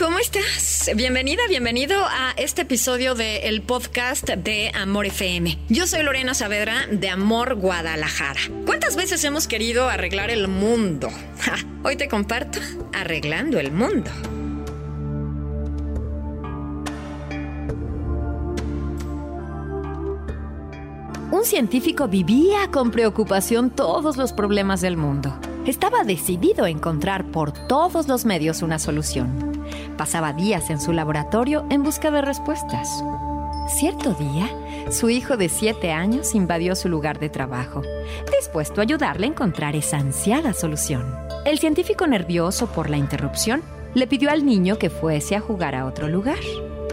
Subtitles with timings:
[0.00, 0.90] ¿cómo estás?
[0.96, 5.58] Bienvenida, bienvenido a este episodio del podcast de Amor FM.
[5.68, 8.40] Yo soy Lorena Saavedra de Amor Guadalajara.
[8.64, 11.10] ¿Cuántas veces hemos querido arreglar el mundo?
[11.84, 12.60] hoy te comparto
[12.94, 14.10] Arreglando el Mundo.
[21.30, 25.38] Un científico vivía con preocupación todos los problemas del mundo.
[25.66, 29.49] Estaba decidido a encontrar por todos los medios una solución.
[29.96, 33.02] Pasaba días en su laboratorio en busca de respuestas.
[33.68, 34.48] Cierto día,
[34.90, 37.82] su hijo de siete años invadió su lugar de trabajo,
[38.38, 41.04] dispuesto a ayudarle a encontrar esa ansiada solución.
[41.44, 43.62] El científico nervioso por la interrupción
[43.94, 46.38] le pidió al niño que fuese a jugar a otro lugar.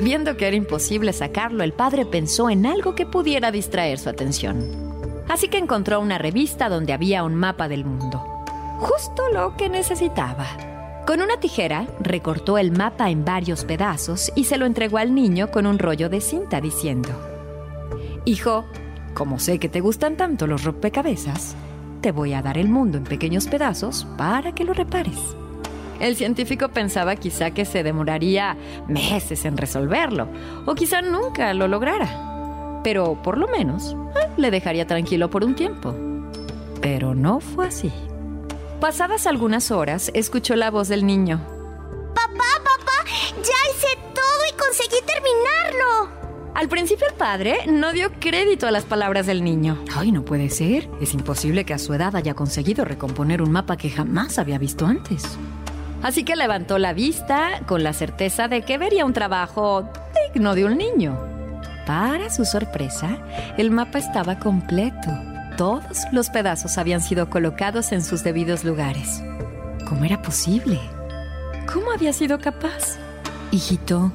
[0.00, 4.90] Viendo que era imposible sacarlo, el padre pensó en algo que pudiera distraer su atención.
[5.28, 8.30] Así que encontró una revista donde había un mapa del mundo
[8.80, 10.46] justo lo que necesitaba.
[11.10, 15.50] Con una tijera recortó el mapa en varios pedazos y se lo entregó al niño
[15.50, 17.10] con un rollo de cinta diciendo,
[18.24, 18.64] Hijo,
[19.12, 21.56] como sé que te gustan tanto los rompecabezas,
[22.00, 25.18] te voy a dar el mundo en pequeños pedazos para que lo repares.
[25.98, 30.28] El científico pensaba quizá que se demoraría meses en resolverlo,
[30.64, 32.82] o quizá nunca lo lograra.
[32.84, 35.92] Pero por lo menos eh, le dejaría tranquilo por un tiempo.
[36.80, 37.90] Pero no fue así.
[38.80, 41.38] Pasadas algunas horas, escuchó la voz del niño.
[42.14, 46.50] Papá, papá, ya hice todo y conseguí terminarlo.
[46.54, 49.84] Al principio el padre no dio crédito a las palabras del niño.
[49.94, 50.88] Ay, no puede ser.
[50.98, 54.86] Es imposible que a su edad haya conseguido recomponer un mapa que jamás había visto
[54.86, 55.24] antes.
[56.02, 59.90] Así que levantó la vista con la certeza de que vería un trabajo
[60.32, 61.18] digno de un niño.
[61.86, 63.18] Para su sorpresa,
[63.58, 65.10] el mapa estaba completo
[65.60, 69.22] todos los pedazos habían sido colocados en sus debidos lugares.
[69.86, 70.80] ¿Cómo era posible?
[71.70, 72.96] ¿Cómo había sido capaz?
[73.50, 74.10] Hijito,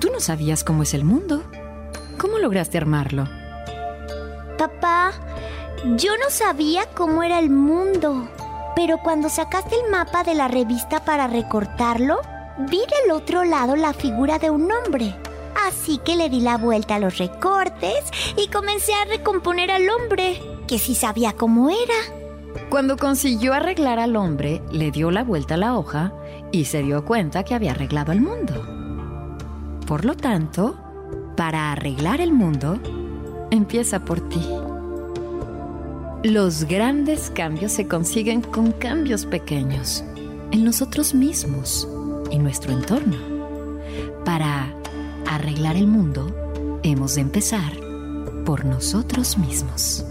[0.00, 1.42] tú no sabías cómo es el mundo.
[2.18, 3.26] ¿Cómo lograste armarlo?
[4.58, 5.12] Papá,
[5.96, 8.28] yo no sabía cómo era el mundo,
[8.76, 12.20] pero cuando sacaste el mapa de la revista para recortarlo,
[12.58, 15.16] vi del otro lado la figura de un hombre.
[15.66, 18.04] Así que le di la vuelta a los recortes
[18.36, 22.24] y comencé a recomponer al hombre, que sí sabía cómo era.
[22.70, 26.12] Cuando consiguió arreglar al hombre, le dio la vuelta a la hoja
[26.52, 28.66] y se dio cuenta que había arreglado el mundo.
[29.86, 30.76] Por lo tanto,
[31.36, 32.78] para arreglar el mundo,
[33.50, 34.40] empieza por ti.
[36.22, 40.02] Los grandes cambios se consiguen con cambios pequeños
[40.52, 41.88] en nosotros mismos
[42.30, 43.16] y nuestro entorno.
[44.24, 44.74] Para
[45.34, 47.72] arreglar el mundo, hemos de empezar
[48.44, 50.04] por nosotros mismos.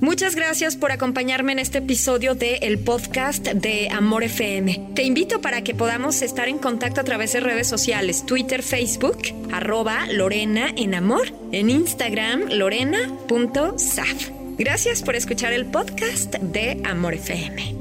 [0.00, 4.92] Muchas gracias por acompañarme en este episodio de el podcast de Amor FM.
[4.94, 9.18] Te invito para que podamos estar en contacto a través de redes sociales, Twitter, Facebook,
[9.52, 14.30] arroba Lorena en Amor, en Instagram, lorena.saf.
[14.56, 17.79] Gracias por escuchar el podcast de Amor FM.